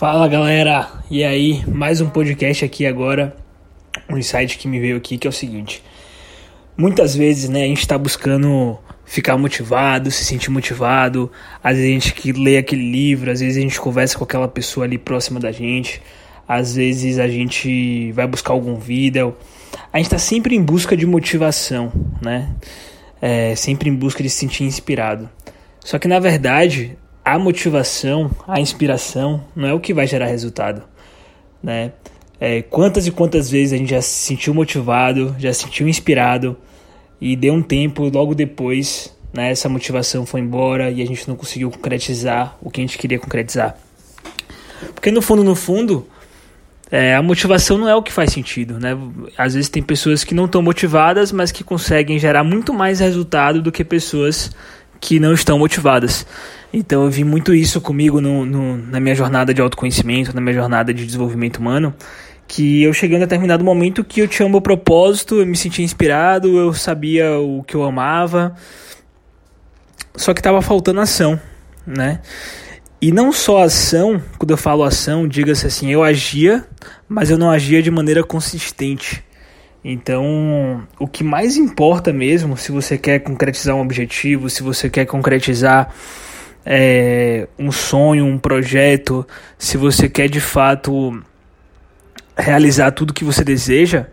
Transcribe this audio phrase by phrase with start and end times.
[0.00, 3.36] Fala galera, e aí, mais um podcast aqui agora.
[4.08, 5.82] Um insight que me veio aqui que é o seguinte:
[6.74, 11.30] muitas vezes, né, a gente está buscando ficar motivado, se sentir motivado.
[11.62, 14.48] Às vezes a gente que lê aquele livro, às vezes a gente conversa com aquela
[14.48, 16.00] pessoa ali próxima da gente,
[16.48, 19.36] às vezes a gente vai buscar algum vídeo.
[19.92, 22.54] A gente está sempre em busca de motivação, né?
[23.20, 25.28] É, sempre em busca de se sentir inspirado.
[25.84, 26.96] Só que na verdade
[27.34, 30.82] a motivação, a inspiração não é o que vai gerar resultado,
[31.62, 31.92] né?
[32.40, 36.56] É, quantas e quantas vezes a gente já se sentiu motivado, já se sentiu inspirado
[37.20, 41.36] e deu um tempo logo depois, né, essa motivação foi embora e a gente não
[41.36, 43.76] conseguiu concretizar o que a gente queria concretizar.
[44.94, 46.08] Porque no fundo, no fundo,
[46.90, 48.98] é, a motivação não é o que faz sentido, né?
[49.38, 53.62] Às vezes tem pessoas que não estão motivadas, mas que conseguem gerar muito mais resultado
[53.62, 54.50] do que pessoas
[55.00, 56.26] que não estão motivadas.
[56.72, 60.54] Então eu vi muito isso comigo no, no, na minha jornada de autoconhecimento, na minha
[60.54, 61.94] jornada de desenvolvimento humano,
[62.46, 65.84] que eu cheguei em determinado momento que eu tinha o meu propósito, eu me sentia
[65.84, 68.54] inspirado, eu sabia o que eu amava,
[70.14, 71.40] só que estava faltando ação,
[71.86, 72.20] né?
[73.02, 76.66] E não só ação, quando eu falo ação, diga-se assim, eu agia,
[77.08, 79.24] mas eu não agia de maneira consistente.
[79.84, 85.06] Então, o que mais importa mesmo, se você quer concretizar um objetivo, se você quer
[85.06, 85.94] concretizar
[86.64, 89.26] é, um sonho, um projeto,
[89.58, 91.22] se você quer de fato
[92.36, 94.06] realizar tudo que você deseja,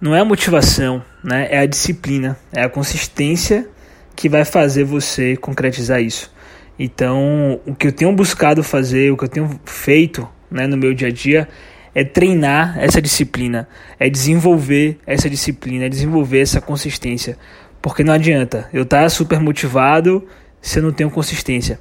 [0.00, 1.46] não é a motivação, né?
[1.50, 3.68] é a disciplina, é a consistência
[4.16, 6.32] que vai fazer você concretizar isso.
[6.76, 10.92] Então, o que eu tenho buscado fazer, o que eu tenho feito né, no meu
[10.92, 11.48] dia a dia
[11.94, 17.38] é treinar essa disciplina, é desenvolver essa disciplina, é desenvolver essa consistência.
[17.80, 20.26] Porque não adianta eu estar tá super motivado
[20.60, 21.78] se eu não tenho consistência.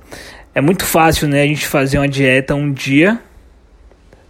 [0.53, 3.19] É muito fácil, né, a gente fazer uma dieta um dia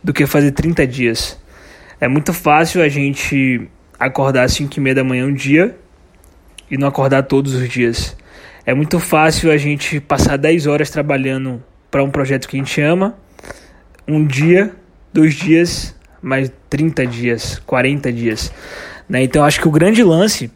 [0.02, 1.38] do que fazer 30 dias.
[2.00, 3.68] É muito fácil a gente
[4.00, 5.78] acordar às 5 e meia da manhã um dia
[6.70, 8.16] e não acordar todos os dias.
[8.66, 12.80] É muito fácil a gente passar 10 horas trabalhando para um projeto que a gente
[12.82, 13.18] ama,
[14.08, 14.74] um dia,
[15.14, 18.52] dois dias, mais 30 dias, 40 dias.
[19.08, 19.24] Né?
[19.24, 20.52] Então acho que o grande lance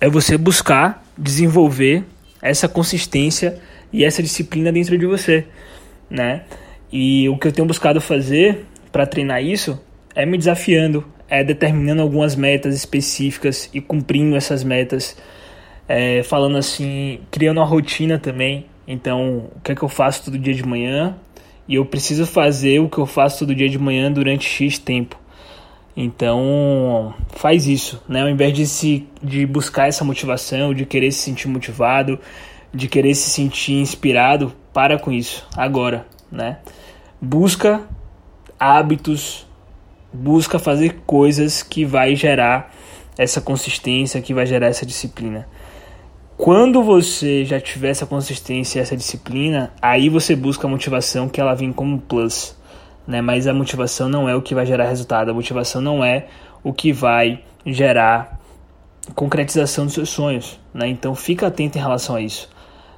[0.00, 2.04] é você buscar desenvolver
[2.40, 3.58] essa consistência
[3.92, 5.46] e essa disciplina dentro de você,
[6.10, 6.42] né?
[6.92, 9.80] E o que eu tenho buscado fazer para treinar isso
[10.14, 15.16] é me desafiando, é determinando algumas metas específicas e cumprindo essas metas,
[15.88, 18.66] é, falando assim, criando uma rotina também.
[18.86, 21.16] Então, o que é que eu faço todo dia de manhã?
[21.68, 25.18] E eu preciso fazer o que eu faço todo dia de manhã durante X tempo.
[25.96, 28.22] Então, faz isso, né?
[28.22, 32.20] Ao invés de, se, de buscar essa motivação, de querer se sentir motivado,
[32.72, 36.58] de querer se sentir inspirado, para com isso, agora, né?
[37.18, 37.82] Busca
[38.60, 39.46] hábitos,
[40.12, 42.74] busca fazer coisas que vai gerar
[43.16, 45.48] essa consistência, que vai gerar essa disciplina.
[46.36, 51.54] Quando você já tiver essa consistência, essa disciplina, aí você busca a motivação que ela
[51.54, 52.56] vem como plus
[53.06, 53.20] né?
[53.22, 56.26] Mas a motivação não é o que vai gerar resultado, a motivação não é
[56.64, 58.40] o que vai gerar
[59.14, 60.88] concretização dos seus sonhos, né?
[60.88, 62.48] Então fica atento em relação a isso.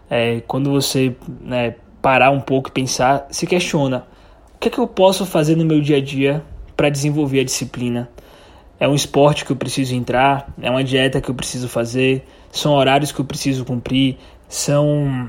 [0.09, 4.07] É, quando você né, parar um pouco e pensar, se questiona:
[4.55, 6.43] o que é que eu posso fazer no meu dia a dia
[6.77, 8.09] para desenvolver a disciplina?
[8.81, 10.53] É um esporte que eu preciso entrar?
[10.61, 12.25] É uma dieta que eu preciso fazer?
[12.53, 14.17] São horários que eu preciso cumprir?
[14.49, 15.29] São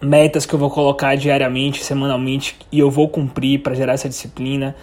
[0.00, 4.74] metas que eu vou colocar diariamente, semanalmente e eu vou cumprir para gerar essa disciplina.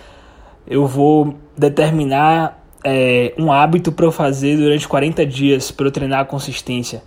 [0.68, 6.20] Eu vou determinar é, um hábito para eu fazer durante 40 dias para eu treinar
[6.20, 7.02] a consistência.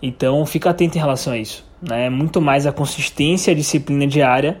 [0.00, 1.64] Então fica atento em relação a isso.
[1.82, 2.08] Né?
[2.08, 4.60] Muito mais a consistência e a disciplina diária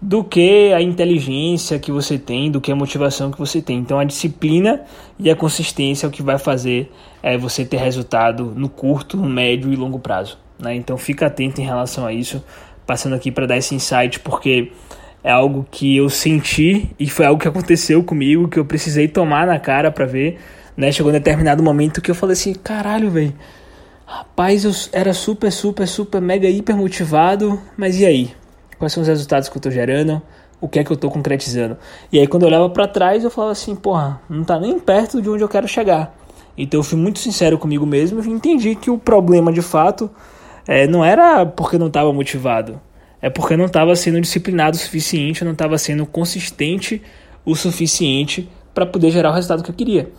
[0.00, 3.78] do que a inteligência que você tem, do que a motivação que você tem.
[3.78, 4.82] Então a disciplina
[5.18, 6.90] e a consistência é o que vai fazer
[7.22, 10.38] é, você ter resultado no curto, médio e longo prazo.
[10.58, 10.74] Né?
[10.74, 12.42] Então fica atento em relação a isso,
[12.86, 14.72] passando aqui para dar esse insight, porque
[15.22, 19.46] é algo que eu senti e foi algo que aconteceu comigo, que eu precisei tomar
[19.46, 20.38] na cara para ver.
[20.74, 20.90] Né?
[20.90, 23.34] Chegou um determinado momento que eu falei assim: caralho, velho.
[24.06, 28.39] Rapaz, eu era super, super, super, mega, hiper motivado, mas e aí?
[28.80, 30.22] Quais são os resultados que eu tô gerando?
[30.58, 31.76] O que é que eu tô concretizando?
[32.10, 35.20] E aí, quando eu olhava para trás, eu falava assim: porra, não tá nem perto
[35.20, 36.16] de onde eu quero chegar.
[36.56, 40.10] Então, eu fui muito sincero comigo mesmo e entendi que o problema de fato
[40.66, 42.80] é, não era porque não estava motivado,
[43.20, 47.02] é porque não estava sendo disciplinado o suficiente, não estava sendo consistente
[47.44, 50.10] o suficiente para poder gerar o resultado que eu queria.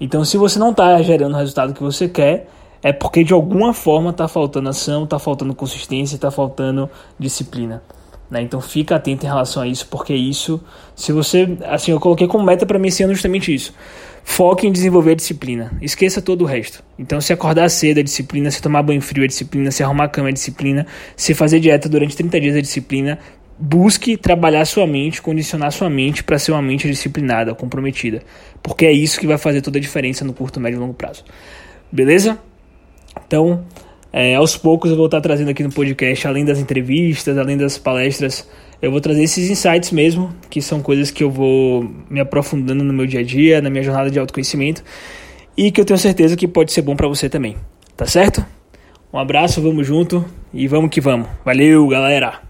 [0.00, 2.48] Então, se você não está gerando o resultado que você quer,
[2.82, 7.80] é porque de alguma forma está faltando ação, está faltando consistência, está faltando disciplina.
[8.30, 8.42] Né?
[8.42, 10.62] Então fica atento em relação a isso, porque isso,
[10.94, 13.74] se você, assim, eu coloquei como meta para mim esse ano justamente isso.
[14.22, 15.72] Foque em desenvolver a disciplina.
[15.80, 16.84] Esqueça todo o resto.
[16.98, 20.08] Então, se acordar cedo é disciplina, se tomar banho frio é disciplina, se arrumar a
[20.08, 20.86] cama é disciplina,
[21.16, 23.18] se fazer dieta durante 30 dias é disciplina.
[23.58, 28.22] Busque trabalhar sua mente, condicionar sua mente para ser uma mente disciplinada, comprometida.
[28.62, 31.24] Porque é isso que vai fazer toda a diferença no curto, médio e longo prazo.
[31.90, 32.38] Beleza?
[33.26, 33.64] Então,
[34.12, 37.76] é, aos poucos eu vou estar trazendo aqui no podcast, além das entrevistas, além das
[37.76, 38.48] palestras,
[38.80, 42.92] eu vou trazer esses insights mesmo, que são coisas que eu vou me aprofundando no
[42.92, 44.82] meu dia a dia, na minha jornada de autoconhecimento,
[45.56, 47.56] e que eu tenho certeza que pode ser bom para você também.
[47.96, 48.44] Tá certo?
[49.12, 51.28] Um abraço, vamos junto e vamos que vamos.
[51.44, 52.47] Valeu, galera!